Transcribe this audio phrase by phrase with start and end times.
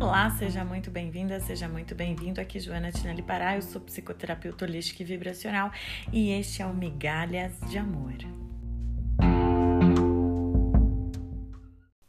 [0.00, 2.40] Olá, seja muito bem-vinda, seja muito bem-vindo.
[2.40, 5.72] Aqui Joana Tinelli Pará, eu sou psicoterapeuta holística e vibracional
[6.12, 8.14] e este é o Migalhas de Amor.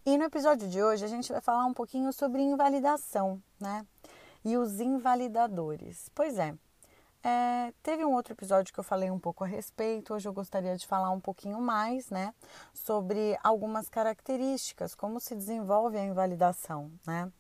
[0.06, 3.84] E no episódio de hoje a gente vai falar um pouquinho sobre invalidação, né?
[4.46, 6.12] E os invalidadores.
[6.14, 6.54] Pois é,
[7.24, 10.14] é, teve um outro episódio que eu falei um pouco a respeito.
[10.14, 12.36] Hoje eu gostaria de falar um pouquinho mais, né,
[12.72, 17.32] sobre algumas características, como se desenvolve a invalidação, né?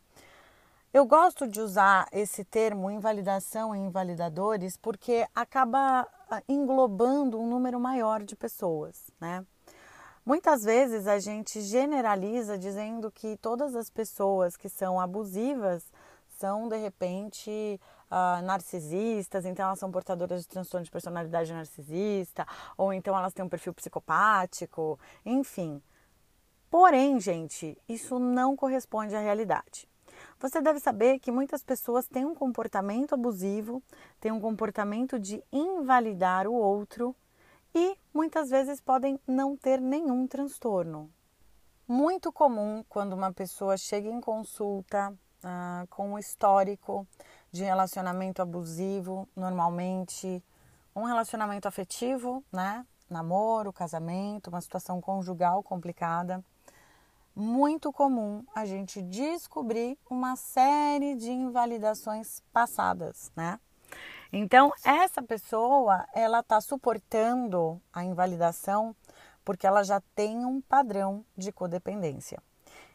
[0.91, 7.79] Eu gosto de usar esse termo invalidação e invalidadores porque acaba ah, englobando um número
[7.79, 9.45] maior de pessoas, né?
[10.25, 15.85] Muitas vezes a gente generaliza dizendo que todas as pessoas que são abusivas
[16.39, 17.79] são de repente
[18.09, 23.45] uh, narcisistas, então elas são portadoras de transtorno de personalidade narcisista, ou então elas têm
[23.45, 25.83] um perfil psicopático, enfim.
[26.67, 29.87] Porém, gente, isso não corresponde à realidade.
[30.39, 33.83] Você deve saber que muitas pessoas têm um comportamento abusivo,
[34.21, 37.13] têm um comportamento de invalidar o outro
[37.75, 41.11] e muitas vezes podem não ter nenhum transtorno.
[41.85, 47.05] Muito comum quando uma pessoa chega em consulta ah, com um histórico
[47.51, 50.41] de relacionamento abusivo, normalmente
[50.95, 52.85] um relacionamento afetivo, né?
[53.09, 56.43] Namoro, casamento, uma situação conjugal complicada.
[57.35, 63.59] Muito comum a gente descobrir uma série de invalidações passadas, né?
[64.31, 68.95] Então, essa pessoa, ela está suportando a invalidação
[69.43, 72.41] porque ela já tem um padrão de codependência.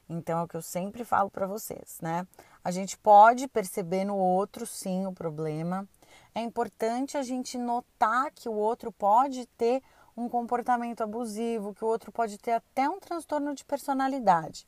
[0.09, 2.27] Então, é o que eu sempre falo para vocês, né?
[2.63, 5.89] A gente pode perceber no outro, sim, o problema.
[6.35, 9.83] É importante a gente notar que o outro pode ter
[10.17, 14.67] um comportamento abusivo, que o outro pode ter até um transtorno de personalidade.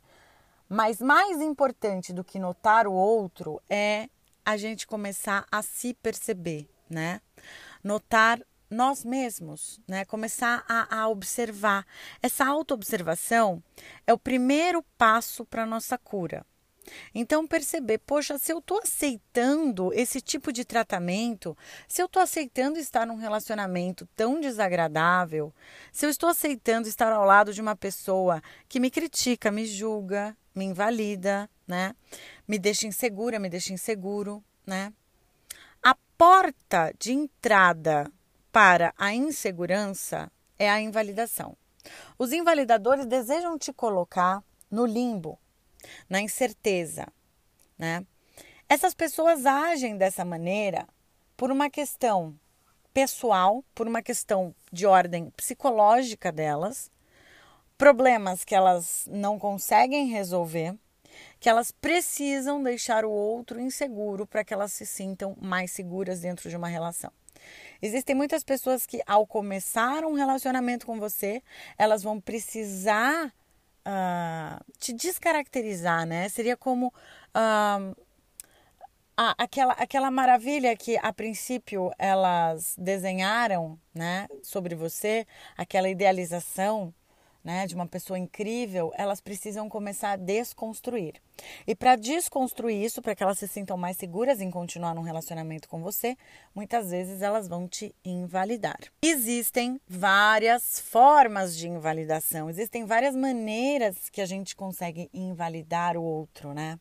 [0.68, 4.08] Mas mais importante do que notar o outro é
[4.44, 7.20] a gente começar a se perceber, né?
[7.82, 10.04] Notar nós mesmos, né?
[10.04, 11.86] Começar a, a observar.
[12.20, 13.62] Essa autoobservação
[14.06, 16.44] é o primeiro passo para a nossa cura.
[17.14, 21.56] Então, perceber, poxa, se eu estou aceitando esse tipo de tratamento,
[21.88, 25.52] se eu estou aceitando estar num relacionamento tão desagradável,
[25.92, 30.36] se eu estou aceitando estar ao lado de uma pessoa que me critica, me julga,
[30.54, 31.94] me invalida, né?
[32.46, 34.92] Me deixa insegura, me deixa inseguro, né?
[35.82, 38.10] A porta de entrada
[38.50, 41.56] para a insegurança é a invalidação.
[42.18, 45.38] Os invalidadores desejam te colocar no limbo,
[46.08, 47.06] na incerteza,
[47.78, 48.04] né?
[48.68, 50.88] Essas pessoas agem dessa maneira
[51.36, 52.34] por uma questão
[52.92, 56.90] pessoal, por uma questão de ordem psicológica delas,
[57.76, 60.74] problemas que elas não conseguem resolver,
[61.38, 66.48] que elas precisam deixar o outro inseguro para que elas se sintam mais seguras dentro
[66.48, 67.12] de uma relação.
[67.80, 71.42] Existem muitas pessoas que, ao começar um relacionamento com você,
[71.78, 73.32] elas vão precisar
[73.86, 76.28] uh, te descaracterizar, né?
[76.28, 77.96] Seria como uh,
[79.16, 85.26] a, aquela, aquela maravilha que, a princípio, elas desenharam, né, sobre você,
[85.56, 86.92] aquela idealização
[87.46, 91.22] né, de uma pessoa incrível, elas precisam começar a desconstruir.
[91.64, 95.68] E para desconstruir isso, para que elas se sintam mais seguras em continuar num relacionamento
[95.68, 96.16] com você,
[96.52, 98.80] muitas vezes elas vão te invalidar.
[99.00, 106.52] Existem várias formas de invalidação, existem várias maneiras que a gente consegue invalidar o outro,
[106.52, 106.80] né?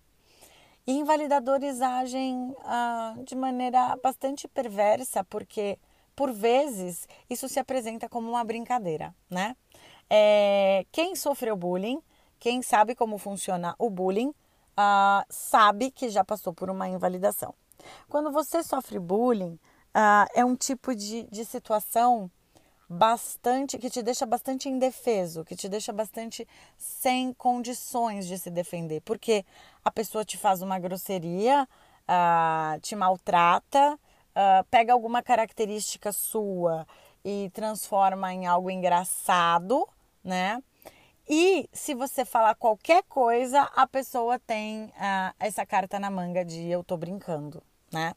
[0.87, 5.77] E invalidadores agem ah, de maneira bastante perversa, porque
[6.15, 9.55] por vezes isso se apresenta como uma brincadeira, né?
[10.09, 12.01] É, quem sofreu bullying,
[12.39, 17.53] quem sabe como funciona o bullying, uh, sabe que já passou por uma invalidação.
[18.09, 19.53] Quando você sofre bullying,
[19.95, 22.29] uh, é um tipo de, de situação
[22.87, 29.01] bastante que te deixa bastante indefeso, que te deixa bastante sem condições de se defender,
[29.01, 29.43] porque
[29.83, 31.67] a pessoa te faz uma grosseria,
[32.03, 36.85] uh, te maltrata, uh, pega alguma característica sua
[37.23, 39.87] e transforma em algo engraçado
[40.25, 40.61] né?
[41.27, 46.69] E se você falar qualquer coisa, a pessoa tem ah, essa carta na manga de
[46.69, 48.13] eu tô brincando, né?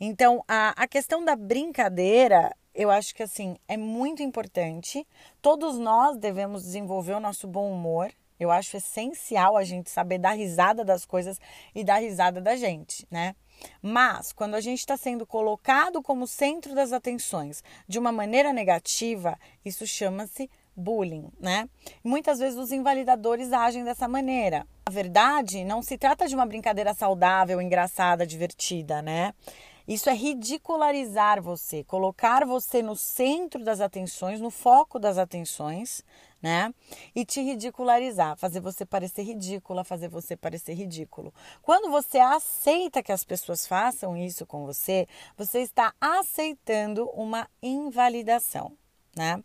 [0.00, 5.06] Então, a, a questão da brincadeira, eu acho que assim, é muito importante.
[5.40, 8.10] Todos nós devemos desenvolver o nosso bom humor.
[8.38, 11.38] Eu acho essencial a gente saber dar risada das coisas
[11.74, 13.36] e dar risada da gente, né?
[13.82, 19.38] Mas, quando a gente está sendo colocado como centro das atenções de uma maneira negativa,
[19.62, 21.68] isso chama-se bullying, né?
[22.02, 24.66] Muitas vezes os invalidadores agem dessa maneira.
[24.86, 29.32] Na verdade, não se trata de uma brincadeira saudável, engraçada, divertida, né?
[29.90, 36.04] Isso é ridicularizar você, colocar você no centro das atenções, no foco das atenções,
[36.40, 36.72] né?
[37.14, 41.34] E te ridicularizar, fazer você parecer ridícula, fazer você parecer ridículo.
[41.60, 48.72] Quando você aceita que as pessoas façam isso com você, você está aceitando uma invalidação,
[49.16, 49.42] né?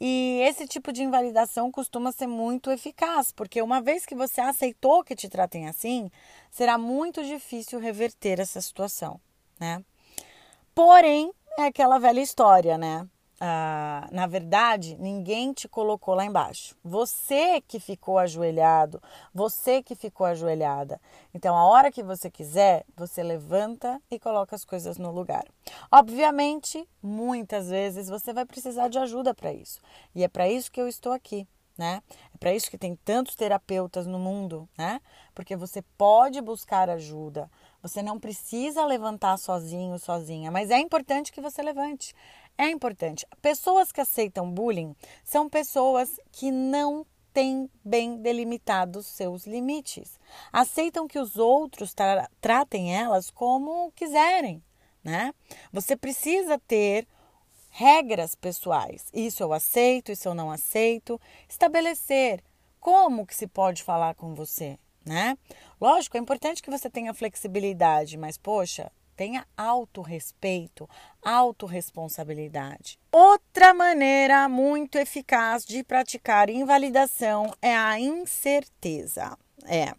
[0.00, 5.04] E esse tipo de invalidação costuma ser muito eficaz, porque uma vez que você aceitou
[5.04, 6.10] que te tratem assim,
[6.50, 9.20] será muito difícil reverter essa situação,
[9.58, 9.84] né?
[10.74, 13.06] Porém, é aquela velha história, né?
[13.42, 16.76] Ah, na verdade, ninguém te colocou lá embaixo.
[16.84, 19.02] Você que ficou ajoelhado,
[19.32, 21.00] você que ficou ajoelhada.
[21.32, 25.46] Então, a hora que você quiser, você levanta e coloca as coisas no lugar.
[25.90, 29.80] Obviamente, muitas vezes você vai precisar de ajuda para isso.
[30.14, 31.48] E é para isso que eu estou aqui.
[31.78, 32.02] Né?
[32.34, 35.00] É para isso que tem tantos terapeutas no mundo, né?
[35.34, 37.50] Porque você pode buscar ajuda.
[37.80, 42.14] Você não precisa levantar sozinho, sozinha, mas é importante que você levante
[42.60, 43.26] é importante.
[43.40, 50.20] Pessoas que aceitam bullying são pessoas que não têm bem delimitados seus limites.
[50.52, 54.62] Aceitam que os outros tra tratem elas como quiserem,
[55.02, 55.32] né?
[55.72, 57.08] Você precisa ter
[57.70, 59.06] regras pessoais.
[59.14, 61.18] Isso eu aceito, isso eu não aceito.
[61.48, 62.44] Estabelecer
[62.78, 65.38] como que se pode falar com você, né?
[65.80, 70.88] Lógico, é importante que você tenha flexibilidade, mas poxa, tenha autorrespeito,
[71.22, 72.98] autorresponsabilidade.
[73.12, 79.36] Outra maneira muito eficaz de praticar invalidação é a incerteza.
[79.66, 79.94] É.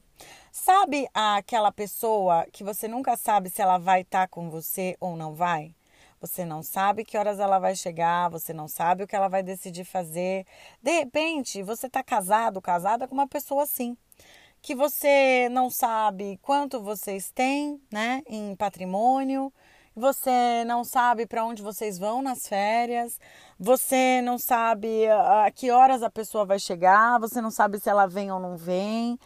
[0.52, 5.16] Sabe aquela pessoa que você nunca sabe se ela vai estar tá com você ou
[5.16, 5.76] não vai?
[6.20, 9.44] Você não sabe que horas ela vai chegar, você não sabe o que ela vai
[9.44, 10.48] decidir fazer.
[10.82, 13.96] De repente, você está casado, casada com uma pessoa assim
[14.62, 19.52] que você não sabe quanto vocês têm, né, em patrimônio,
[19.96, 23.20] você não sabe para onde vocês vão nas férias,
[23.60, 28.08] você não sabe a que horas a pessoa vai chegar, você não sabe se ela
[28.08, 29.20] vem ou não vem.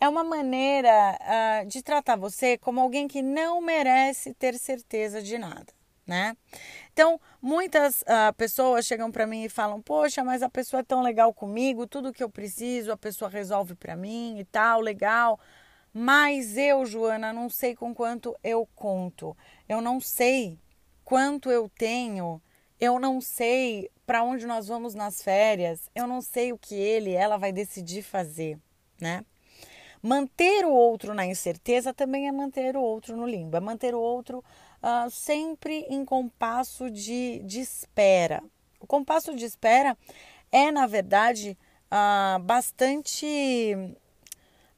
[0.00, 5.38] É uma maneira uh, de tratar você como alguém que não merece ter certeza de
[5.38, 5.72] nada,
[6.06, 6.36] né?
[6.92, 11.02] Então, muitas uh, pessoas chegam para mim e falam: Poxa, mas a pessoa é tão
[11.02, 15.40] legal comigo, tudo que eu preciso a pessoa resolve para mim e tal, legal.
[15.92, 19.36] Mas eu, Joana, não sei com quanto eu conto.
[19.68, 20.58] Eu não sei
[21.04, 22.40] quanto eu tenho.
[22.78, 25.90] Eu não sei para onde nós vamos nas férias.
[25.94, 28.58] Eu não sei o que ele, ela vai decidir fazer,
[29.00, 29.24] né?
[30.02, 34.00] Manter o outro na incerteza também é manter o outro no limbo, é manter o
[34.00, 34.44] outro
[34.86, 38.42] uh, sempre em compasso de, de espera.
[38.80, 39.98] O compasso de espera
[40.52, 41.58] é, na verdade,
[41.90, 43.26] uh, bastante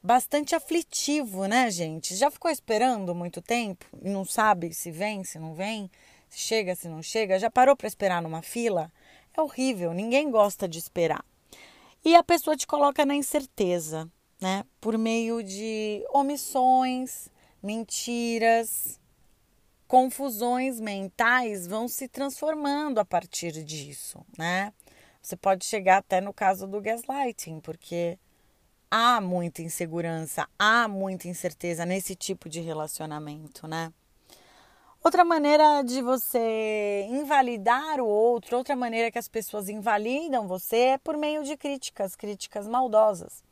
[0.00, 2.16] bastante aflitivo, né, gente?
[2.16, 5.90] Já ficou esperando muito tempo e não sabe se vem, se não vem,
[6.30, 7.38] se chega, se não chega?
[7.38, 8.90] Já parou para esperar numa fila?
[9.36, 11.22] É horrível, ninguém gosta de esperar.
[12.04, 14.64] E a pessoa te coloca na incerteza, né?
[14.80, 17.28] Por meio de omissões,
[17.62, 18.98] mentiras,
[19.88, 24.72] confusões mentais vão se transformando a partir disso, né?
[25.20, 28.18] Você pode chegar até no caso do gaslighting, porque
[28.90, 33.90] há muita insegurança, há muita incerteza nesse tipo de relacionamento, né?
[35.02, 40.98] Outra maneira de você invalidar o outro, outra maneira que as pessoas invalidam você é
[40.98, 43.42] por meio de críticas, críticas maldosas.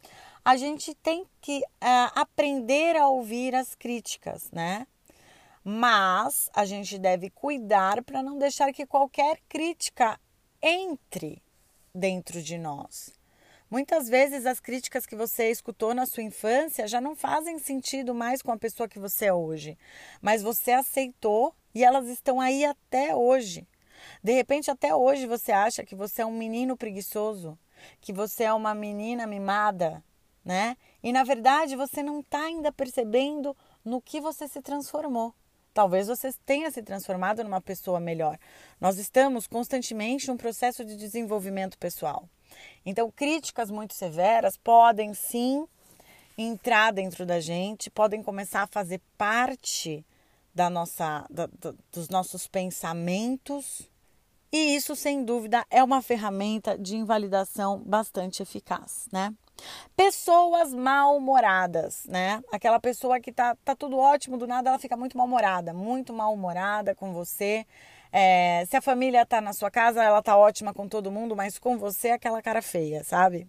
[0.45, 4.87] A gente tem que uh, aprender a ouvir as críticas, né?
[5.68, 10.16] Mas a gente deve cuidar para não deixar que qualquer crítica
[10.62, 11.42] entre
[11.92, 13.12] dentro de nós.
[13.68, 18.42] Muitas vezes as críticas que você escutou na sua infância já não fazem sentido mais
[18.42, 19.76] com a pessoa que você é hoje,
[20.23, 23.66] mas você aceitou e elas estão aí até hoje.
[24.23, 27.58] De repente, até hoje você acha que você é um menino preguiçoso,
[28.00, 30.00] que você é uma menina mimada,
[30.44, 30.76] né?
[31.02, 35.35] E na verdade você não está ainda percebendo no que você se transformou.
[35.76, 38.38] Talvez você tenha se transformado numa pessoa melhor.
[38.80, 42.26] Nós estamos constantemente num processo de desenvolvimento pessoal.
[42.87, 45.68] Então, críticas muito severas podem sim
[46.38, 50.02] entrar dentro da gente, podem começar a fazer parte
[50.54, 53.83] da nossa, da, da, dos nossos pensamentos.
[54.50, 59.30] E isso, sem dúvida, é uma ferramenta de invalidação bastante eficaz, né?
[59.97, 62.43] Pessoas mal-humoradas, né?
[62.53, 66.95] Aquela pessoa que tá, tá tudo ótimo, do nada ela fica muito mal-humorada, muito mal-humorada
[66.95, 67.67] com você.
[68.13, 71.59] É, se a família tá na sua casa, ela tá ótima com todo mundo, mas
[71.59, 73.49] com você é aquela cara feia, sabe?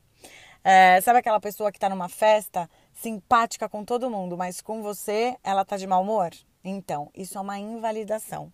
[0.64, 5.38] É, sabe aquela pessoa que está numa festa, simpática com todo mundo, mas com você
[5.44, 6.32] ela tá de mau humor?
[6.64, 8.52] Então, isso é uma invalidação.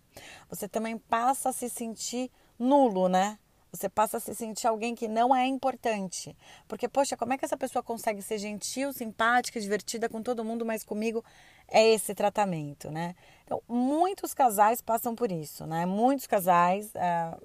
[0.50, 2.30] Você também passa a se sentir
[2.60, 3.40] nulo, né?
[3.74, 6.38] Você passa a se sentir alguém que não é importante.
[6.68, 10.64] Porque, poxa, como é que essa pessoa consegue ser gentil, simpática, divertida com todo mundo,
[10.64, 11.26] mas comigo
[11.68, 13.16] é esse tratamento, né?
[13.44, 15.88] Então, muitos casais passam por isso, né?
[15.88, 17.36] Muitos casais é,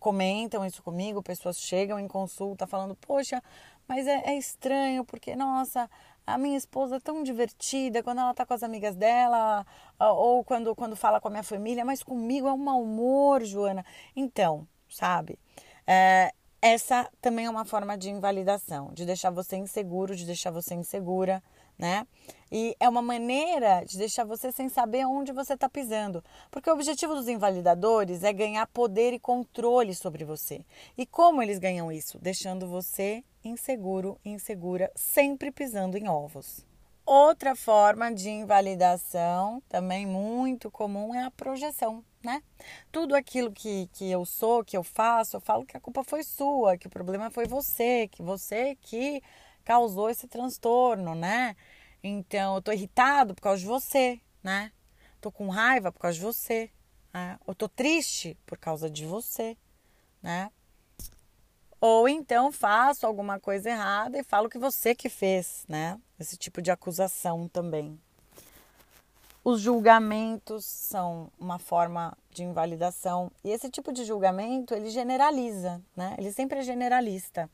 [0.00, 3.40] comentam isso comigo, pessoas chegam em consulta falando, poxa,
[3.86, 5.88] mas é, é estranho, porque, nossa,
[6.26, 9.64] a minha esposa é tão divertida quando ela tá com as amigas dela
[10.00, 13.84] ou quando, quando fala com a minha família, mas comigo é um mau humor, Joana.
[14.16, 15.38] Então, sabe?
[15.86, 16.32] É,
[16.62, 21.42] essa também é uma forma de invalidação, de deixar você inseguro, de deixar você insegura,
[21.78, 22.06] né?
[22.50, 26.24] E é uma maneira de deixar você sem saber onde você está pisando.
[26.50, 30.64] Porque o objetivo dos invalidadores é ganhar poder e controle sobre você.
[30.96, 32.18] E como eles ganham isso?
[32.18, 36.64] Deixando você inseguro, insegura, sempre pisando em ovos.
[37.04, 42.42] Outra forma de invalidação, também muito comum, é a projeção, né?
[42.90, 46.22] Tudo aquilo que, que eu sou, que eu faço, eu falo que a culpa foi
[46.22, 49.22] sua, que o problema foi você, que você que
[49.64, 51.54] causou esse transtorno, né?
[52.02, 54.72] Então, eu tô irritado por causa de você, né?
[55.20, 56.70] Tô com raiva por causa de você,
[57.12, 57.38] né?
[57.46, 59.56] Eu tô triste por causa de você,
[60.22, 60.50] né?
[61.80, 66.00] Ou então faço alguma coisa errada e falo que você que fez, né?
[66.18, 68.00] Esse tipo de acusação também.
[69.44, 76.14] Os julgamentos são uma forma de invalidação e esse tipo de julgamento ele generaliza, né?
[76.16, 77.50] Ele sempre é generalista.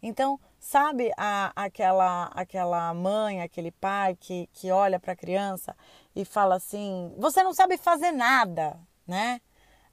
[0.00, 5.76] Então, sabe a, aquela aquela mãe, aquele pai que, que olha para a criança
[6.14, 9.40] e fala assim: você não sabe fazer nada, né?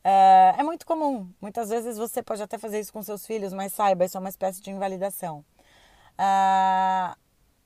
[0.03, 1.31] É, é muito comum.
[1.41, 4.29] Muitas vezes você pode até fazer isso com seus filhos, mas saiba, isso é uma
[4.29, 5.43] espécie de invalidação.
[6.17, 7.15] É,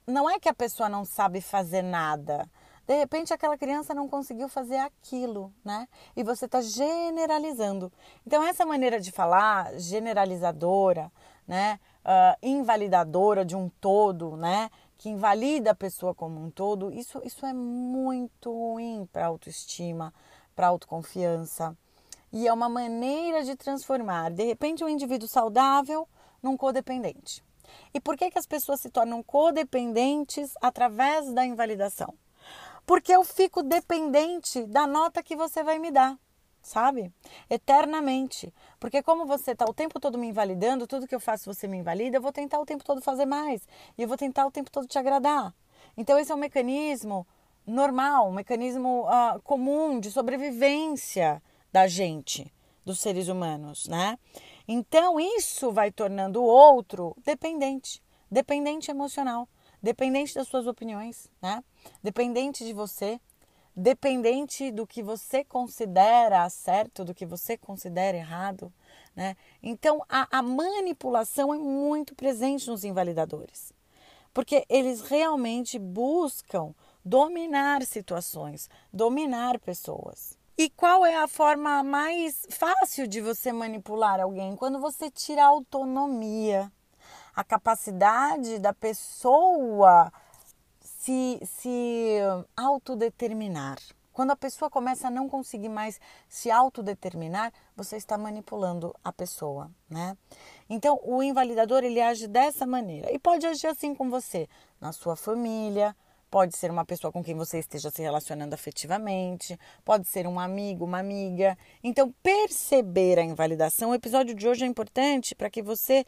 [0.07, 2.49] não é que a pessoa não sabe fazer nada.
[2.85, 5.87] De repente aquela criança não conseguiu fazer aquilo, né?
[6.15, 7.91] E você está generalizando.
[8.27, 11.11] Então essa maneira de falar, generalizadora,
[11.47, 11.79] né?
[12.03, 14.69] Uh, invalidadora de um todo, né?
[14.97, 20.13] Que invalida a pessoa como um todo, isso, isso é muito ruim para autoestima,
[20.53, 21.77] para autoconfiança.
[22.31, 26.07] E é uma maneira de transformar, de repente, um indivíduo saudável
[26.41, 27.43] num codependente.
[27.93, 32.13] E por que, que as pessoas se tornam codependentes através da invalidação?
[32.85, 36.17] Porque eu fico dependente da nota que você vai me dar,
[36.61, 37.11] sabe?
[37.49, 38.53] Eternamente.
[38.79, 41.77] Porque como você está o tempo todo me invalidando, tudo que eu faço você me
[41.77, 43.67] invalida, eu vou tentar o tempo todo fazer mais.
[43.97, 45.53] E eu vou tentar o tempo todo te agradar.
[45.95, 47.25] Então esse é um mecanismo
[47.65, 52.51] normal, um mecanismo uh, comum de sobrevivência da gente,
[52.85, 54.17] dos seres humanos, né?
[54.67, 59.47] Então isso vai tornando o outro dependente, dependente emocional,
[59.83, 61.61] dependente das suas opiniões, né?
[62.01, 63.19] Dependente de você,
[63.75, 68.71] dependente do que você considera certo, do que você considera errado,
[69.13, 69.35] né?
[69.61, 73.73] Então a, a manipulação é muito presente nos invalidadores,
[74.33, 76.73] porque eles realmente buscam
[77.03, 80.37] dominar situações, dominar pessoas.
[80.57, 84.55] E qual é a forma mais fácil de você manipular alguém?
[84.55, 86.71] Quando você tira a autonomia,
[87.35, 90.11] a capacidade da pessoa
[90.79, 92.19] se, se
[92.55, 93.77] autodeterminar.
[94.11, 95.99] Quando a pessoa começa a não conseguir mais
[96.29, 100.15] se autodeterminar, você está manipulando a pessoa, né?
[100.69, 104.47] Então, o invalidador ele age dessa maneira e pode agir assim com você,
[104.79, 105.95] na sua família,
[106.33, 110.83] Pode ser uma pessoa com quem você esteja se relacionando afetivamente, pode ser um amigo,
[110.83, 111.55] uma amiga.
[111.83, 116.03] Então, perceber a invalidação, o episódio de hoje é importante para que você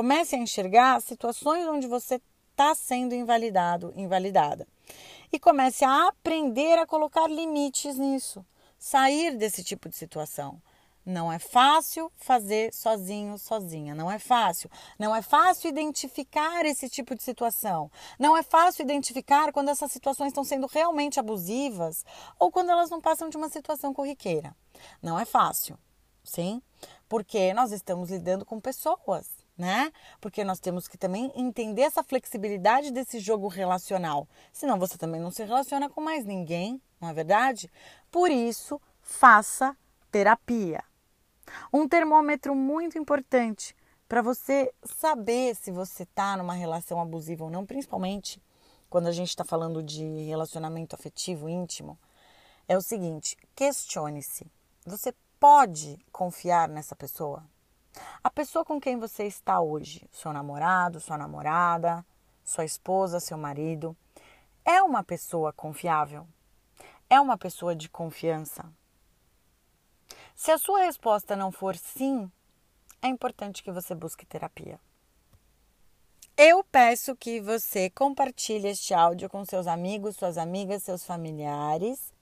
[0.00, 2.18] comece a enxergar situações onde você
[2.52, 4.66] está sendo invalidado, invalidada.
[5.30, 8.42] E comece a aprender a colocar limites nisso,
[8.78, 10.58] sair desse tipo de situação.
[11.04, 13.94] Não é fácil fazer sozinho, sozinha.
[13.94, 14.70] Não é fácil.
[14.98, 17.90] Não é fácil identificar esse tipo de situação.
[18.18, 22.06] Não é fácil identificar quando essas situações estão sendo realmente abusivas
[22.38, 24.56] ou quando elas não passam de uma situação corriqueira.
[25.02, 25.78] Não é fácil,
[26.24, 26.62] sim?
[27.06, 29.92] Porque nós estamos lidando com pessoas, né?
[30.20, 34.28] Porque nós temos que também entender essa flexibilidade desse jogo relacional.
[34.52, 37.70] Senão você também não se relaciona com mais ninguém, não é verdade?
[38.10, 39.76] Por isso, faça
[40.10, 40.82] terapia.
[41.72, 43.74] Um termômetro muito importante
[44.08, 48.42] para você saber se você está numa relação abusiva ou não, principalmente
[48.88, 51.96] quando a gente está falando de relacionamento afetivo íntimo,
[52.66, 54.50] é o seguinte: questione-se.
[54.84, 57.44] Você pode confiar nessa pessoa?
[58.22, 62.04] A pessoa com quem você está hoje, seu namorado, sua namorada,
[62.44, 63.96] sua esposa, seu marido,
[64.64, 66.26] é uma pessoa confiável?
[67.08, 68.64] É uma pessoa de confiança?
[70.34, 72.30] Se a sua resposta não for sim,
[73.02, 74.78] é importante que você busque terapia.
[76.36, 82.14] Eu peço que você compartilhe este áudio com seus amigos, suas amigas, seus familiares.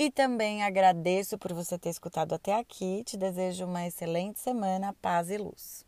[0.00, 3.04] E também agradeço por você ter escutado até aqui.
[3.04, 5.84] Te desejo uma excelente semana, paz e luz.